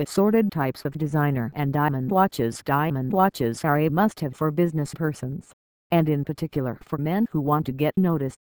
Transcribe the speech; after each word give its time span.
assorted 0.00 0.50
types 0.50 0.84
of 0.84 0.92
designer 0.92 1.52
and 1.54 1.72
diamond 1.72 2.10
watches. 2.10 2.62
Diamond 2.64 3.12
watches 3.12 3.64
are 3.64 3.78
a 3.78 3.88
must-have 3.88 4.34
for 4.34 4.50
business 4.50 4.94
persons, 4.94 5.52
and 5.90 6.08
in 6.08 6.24
particular 6.24 6.78
for 6.82 6.98
men 6.98 7.26
who 7.30 7.40
want 7.40 7.66
to 7.66 7.72
get 7.72 7.96
noticed. 7.96 8.38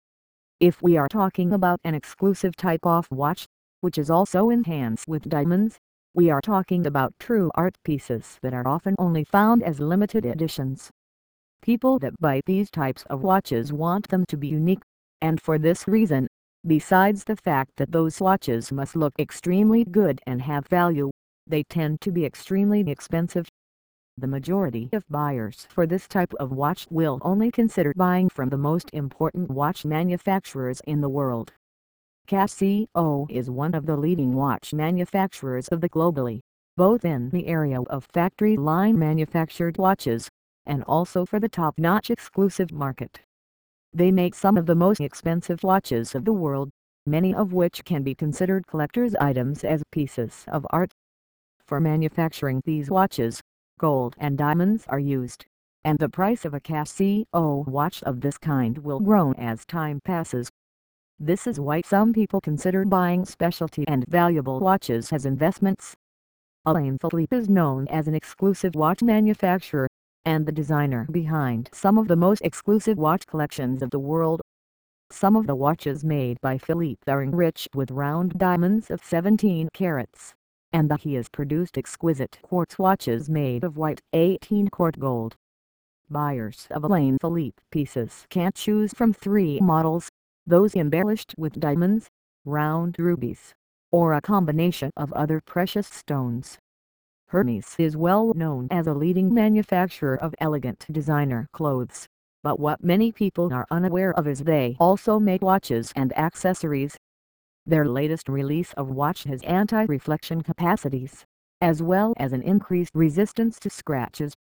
If 0.60 0.82
we 0.82 0.96
are 0.96 1.08
talking 1.08 1.52
about 1.52 1.80
an 1.84 1.94
exclusive 1.94 2.56
type 2.56 2.84
of 2.84 3.08
watch, 3.10 3.46
which 3.80 3.98
is 3.98 4.10
also 4.10 4.50
enhanced 4.50 5.08
with 5.08 5.28
diamonds, 5.28 5.78
we 6.14 6.30
are 6.30 6.40
talking 6.40 6.86
about 6.86 7.14
true 7.18 7.50
art 7.54 7.76
pieces 7.84 8.38
that 8.42 8.52
are 8.52 8.68
often 8.68 8.94
only 8.98 9.24
found 9.24 9.62
as 9.62 9.80
limited 9.80 10.26
editions. 10.26 10.90
People 11.62 11.98
that 12.00 12.20
buy 12.20 12.40
these 12.44 12.70
types 12.70 13.04
of 13.08 13.22
watches 13.22 13.72
want 13.72 14.08
them 14.08 14.26
to 14.26 14.36
be 14.36 14.48
unique, 14.48 14.82
and 15.20 15.40
for 15.40 15.58
this 15.58 15.86
reason, 15.86 16.26
besides 16.66 17.24
the 17.24 17.36
fact 17.36 17.70
that 17.76 17.92
those 17.92 18.20
watches 18.20 18.72
must 18.72 18.96
look 18.96 19.14
extremely 19.18 19.84
good 19.84 20.20
and 20.26 20.42
have 20.42 20.66
value, 20.66 21.11
they 21.52 21.62
tend 21.62 22.00
to 22.00 22.10
be 22.10 22.24
extremely 22.24 22.80
expensive. 22.80 23.46
The 24.16 24.26
majority 24.26 24.88
of 24.94 25.04
buyers 25.10 25.66
for 25.68 25.86
this 25.86 26.08
type 26.08 26.32
of 26.40 26.50
watch 26.50 26.86
will 26.88 27.18
only 27.20 27.50
consider 27.50 27.92
buying 27.94 28.30
from 28.30 28.48
the 28.48 28.56
most 28.56 28.88
important 28.94 29.50
watch 29.50 29.84
manufacturers 29.84 30.80
in 30.86 31.02
the 31.02 31.10
world. 31.10 31.52
Casio 32.26 33.26
is 33.30 33.50
one 33.50 33.74
of 33.74 33.84
the 33.84 33.98
leading 33.98 34.32
watch 34.34 34.72
manufacturers 34.72 35.68
of 35.68 35.82
the 35.82 35.90
globally, 35.90 36.40
both 36.78 37.04
in 37.04 37.28
the 37.28 37.46
area 37.46 37.82
of 37.82 38.08
factory 38.14 38.56
line 38.56 38.98
manufactured 38.98 39.76
watches, 39.76 40.30
and 40.64 40.82
also 40.84 41.26
for 41.26 41.38
the 41.38 41.50
top-notch 41.50 42.10
exclusive 42.10 42.72
market. 42.72 43.20
They 43.92 44.10
make 44.10 44.34
some 44.34 44.56
of 44.56 44.64
the 44.64 44.74
most 44.74 45.02
expensive 45.02 45.62
watches 45.62 46.14
of 46.14 46.24
the 46.24 46.32
world, 46.32 46.70
many 47.04 47.34
of 47.34 47.52
which 47.52 47.84
can 47.84 48.02
be 48.02 48.14
considered 48.14 48.66
collector's 48.66 49.14
items 49.16 49.64
as 49.64 49.82
pieces 49.92 50.46
of 50.48 50.66
art. 50.70 50.92
For 51.72 51.80
manufacturing 51.80 52.60
these 52.66 52.90
watches, 52.90 53.40
gold 53.78 54.14
and 54.18 54.36
diamonds 54.36 54.84
are 54.88 54.98
used, 54.98 55.46
and 55.82 55.98
the 55.98 56.10
price 56.10 56.44
of 56.44 56.52
a 56.52 56.60
Casio 56.60 57.24
watch 57.32 58.02
of 58.02 58.20
this 58.20 58.36
kind 58.36 58.76
will 58.76 59.00
grow 59.00 59.32
as 59.38 59.64
time 59.64 59.98
passes. 60.04 60.50
This 61.18 61.46
is 61.46 61.58
why 61.58 61.80
some 61.80 62.12
people 62.12 62.42
consider 62.42 62.84
buying 62.84 63.24
specialty 63.24 63.86
and 63.88 64.04
valuable 64.06 64.60
watches 64.60 65.14
as 65.14 65.24
investments. 65.24 65.94
Alain 66.66 66.98
Philippe 66.98 67.34
is 67.34 67.48
known 67.48 67.88
as 67.88 68.06
an 68.06 68.14
exclusive 68.14 68.74
watch 68.74 69.02
manufacturer, 69.02 69.88
and 70.26 70.44
the 70.44 70.52
designer 70.52 71.06
behind 71.10 71.70
some 71.72 71.96
of 71.96 72.06
the 72.06 72.16
most 72.16 72.42
exclusive 72.42 72.98
watch 72.98 73.26
collections 73.26 73.80
of 73.80 73.88
the 73.88 73.98
world. 73.98 74.42
Some 75.10 75.36
of 75.36 75.46
the 75.46 75.56
watches 75.56 76.04
made 76.04 76.38
by 76.42 76.58
Philippe 76.58 77.10
are 77.10 77.22
enriched 77.22 77.74
with 77.74 77.90
round 77.90 78.34
diamonds 78.36 78.90
of 78.90 79.02
17 79.02 79.70
carats 79.72 80.34
and 80.72 80.90
that 80.90 81.02
he 81.02 81.14
has 81.14 81.28
produced 81.28 81.76
exquisite 81.76 82.38
quartz 82.42 82.78
watches 82.78 83.28
made 83.28 83.64
of 83.64 83.76
white 83.76 84.00
18-karat 84.14 84.98
gold. 84.98 85.36
Buyers 86.10 86.66
of 86.70 86.84
Alain 86.84 87.18
Philippe 87.20 87.62
pieces 87.70 88.26
can't 88.30 88.54
choose 88.54 88.92
from 88.92 89.12
three 89.12 89.60
models, 89.60 90.08
those 90.46 90.74
embellished 90.74 91.34
with 91.38 91.58
diamonds, 91.58 92.08
round 92.44 92.96
rubies, 92.98 93.54
or 93.90 94.12
a 94.12 94.20
combination 94.20 94.90
of 94.96 95.12
other 95.12 95.40
precious 95.40 95.86
stones. 95.86 96.58
Hermes 97.28 97.76
is 97.78 97.96
well 97.96 98.34
known 98.34 98.68
as 98.70 98.86
a 98.86 98.92
leading 98.92 99.32
manufacturer 99.32 100.16
of 100.16 100.34
elegant 100.38 100.86
designer 100.90 101.48
clothes, 101.52 102.06
but 102.42 102.60
what 102.60 102.84
many 102.84 103.12
people 103.12 103.52
are 103.52 103.66
unaware 103.70 104.12
of 104.12 104.26
is 104.26 104.40
they 104.40 104.76
also 104.78 105.18
make 105.18 105.42
watches 105.42 105.92
and 105.96 106.16
accessories 106.18 106.96
their 107.66 107.86
latest 107.86 108.28
release 108.28 108.72
of 108.74 108.90
watch 108.90 109.24
has 109.24 109.42
anti-reflection 109.42 110.42
capacities, 110.42 111.24
as 111.60 111.82
well 111.82 112.12
as 112.16 112.32
an 112.32 112.42
increased 112.42 112.94
resistance 112.94 113.58
to 113.60 113.70
scratches. 113.70 114.34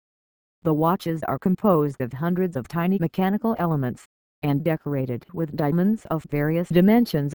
The 0.62 0.74
watches 0.74 1.22
are 1.24 1.38
composed 1.38 2.00
of 2.00 2.14
hundreds 2.14 2.56
of 2.56 2.68
tiny 2.68 2.98
mechanical 2.98 3.56
elements, 3.58 4.04
and 4.42 4.64
decorated 4.64 5.26
with 5.32 5.56
diamonds 5.56 6.06
of 6.10 6.24
various 6.30 6.68
dimensions. 6.68 7.32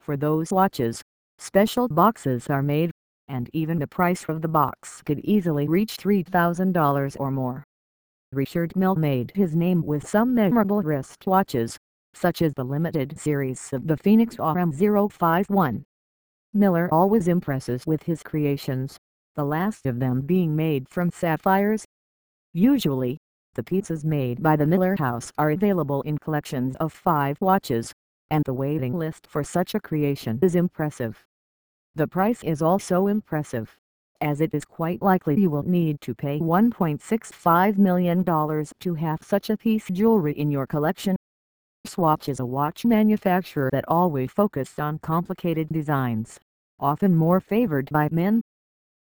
For 0.00 0.16
those 0.16 0.52
watches, 0.52 1.02
special 1.38 1.88
boxes 1.88 2.48
are 2.48 2.62
made, 2.62 2.90
and 3.26 3.50
even 3.52 3.78
the 3.78 3.86
price 3.86 4.24
of 4.28 4.42
the 4.42 4.48
box 4.48 5.02
could 5.04 5.20
easily 5.20 5.68
reach 5.68 5.96
$3,000 5.96 7.16
or 7.18 7.30
more. 7.30 7.64
Richard 8.32 8.76
Mille 8.76 8.94
made 8.94 9.32
his 9.34 9.54
name 9.56 9.84
with 9.84 10.06
some 10.06 10.34
memorable 10.34 10.82
wrist 10.82 11.26
watches, 11.26 11.76
such 12.14 12.42
as 12.42 12.54
the 12.54 12.64
limited 12.64 13.18
series 13.18 13.72
of 13.72 13.86
the 13.86 13.96
Phoenix 13.96 14.36
RM051. 14.36 15.84
Miller 16.54 16.88
always 16.92 17.28
impresses 17.28 17.86
with 17.86 18.04
his 18.04 18.22
creations, 18.22 18.96
the 19.36 19.44
last 19.44 19.86
of 19.86 20.00
them 20.00 20.22
being 20.22 20.56
made 20.56 20.88
from 20.88 21.10
sapphires. 21.10 21.84
Usually, 22.52 23.18
the 23.54 23.62
pieces 23.62 24.04
made 24.04 24.42
by 24.42 24.56
the 24.56 24.66
Miller 24.66 24.96
House 24.98 25.30
are 25.36 25.50
available 25.50 26.02
in 26.02 26.18
collections 26.18 26.76
of 26.76 26.92
five 26.92 27.36
watches, 27.40 27.92
and 28.30 28.42
the 28.44 28.54
waiting 28.54 28.94
list 28.96 29.26
for 29.26 29.44
such 29.44 29.74
a 29.74 29.80
creation 29.80 30.38
is 30.42 30.54
impressive. 30.54 31.24
The 31.94 32.08
price 32.08 32.42
is 32.42 32.62
also 32.62 33.08
impressive, 33.08 33.76
as 34.20 34.40
it 34.40 34.54
is 34.54 34.64
quite 34.64 35.02
likely 35.02 35.40
you 35.40 35.50
will 35.50 35.62
need 35.62 36.00
to 36.00 36.14
pay 36.14 36.38
$1.65 36.38 37.78
million 37.78 38.24
to 38.24 38.94
have 38.94 39.18
such 39.22 39.50
a 39.50 39.56
piece 39.56 39.86
jewelry 39.88 40.32
in 40.32 40.50
your 40.50 40.66
collection. 40.66 41.17
Swatch 41.88 42.28
is 42.28 42.38
a 42.38 42.46
watch 42.46 42.84
manufacturer 42.84 43.70
that 43.72 43.84
always 43.88 44.30
focused 44.30 44.78
on 44.78 44.98
complicated 44.98 45.68
designs, 45.70 46.38
often 46.78 47.16
more 47.16 47.40
favored 47.40 47.88
by 47.90 48.08
men. 48.12 48.42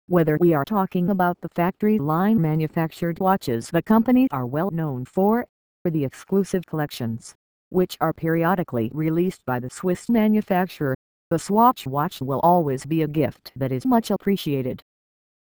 Whether 0.06 0.38
we 0.40 0.54
are 0.54 0.64
talking 0.64 1.10
about 1.10 1.40
the 1.40 1.48
factory 1.48 1.98
line 1.98 2.40
manufactured 2.40 3.18
watches 3.18 3.70
the 3.70 3.82
company 3.82 4.28
are 4.30 4.46
well 4.46 4.70
known 4.70 5.04
for, 5.04 5.46
or 5.84 5.90
the 5.90 6.04
exclusive 6.04 6.64
collections, 6.64 7.34
which 7.70 7.96
are 8.00 8.12
periodically 8.12 8.90
released 8.94 9.44
by 9.44 9.58
the 9.58 9.68
Swiss 9.68 10.08
manufacturer, 10.08 10.94
the 11.28 11.40
Swatch 11.40 11.88
watch 11.88 12.20
will 12.20 12.40
always 12.40 12.86
be 12.86 13.02
a 13.02 13.08
gift 13.08 13.52
that 13.56 13.72
is 13.72 13.84
much 13.84 14.12
appreciated. 14.12 14.84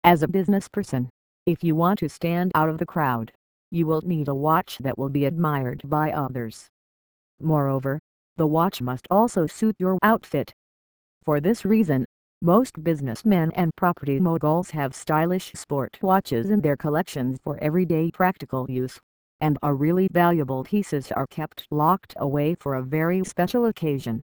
As 0.04 0.22
a 0.22 0.28
business 0.28 0.68
person, 0.68 1.10
if 1.46 1.64
you 1.64 1.74
want 1.74 2.00
to 2.00 2.10
stand 2.10 2.52
out 2.54 2.68
of 2.68 2.80
the 2.80 2.86
crowd, 2.86 3.32
you 3.72 3.88
will 3.88 4.02
need 4.02 4.28
a 4.28 4.36
watch 4.36 4.78
that 4.80 4.98
will 4.98 5.10
be 5.10 5.24
admired 5.24 5.82
by 5.86 6.12
others. 6.12 6.70
Moreover, 7.42 8.00
the 8.38 8.48
watch 8.48 8.82
must 8.82 9.08
also 9.10 9.48
suit 9.48 9.76
your 9.80 9.98
outfit. 10.04 10.54
For 11.24 11.40
this 11.40 11.66
reason, 11.66 12.06
most 12.42 12.84
businessmen 12.84 13.52
and 13.56 13.76
property 13.76 14.20
moguls 14.20 14.72
have 14.72 14.96
stylish 14.96 15.52
sport 15.54 15.98
watches 16.02 16.50
in 16.50 16.62
their 16.62 16.78
collections 16.78 17.38
for 17.44 17.58
everyday 17.62 18.12
practical 18.12 18.66
use, 18.70 19.00
and 19.42 19.58
our 19.62 19.76
really 19.76 20.08
valuable 20.12 20.64
pieces 20.64 21.12
are 21.12 21.28
kept 21.28 21.68
locked 21.70 22.14
away 22.18 22.56
for 22.56 22.76
a 22.76 22.82
very 22.82 23.24
special 23.26 23.66
occasion. 23.66 24.22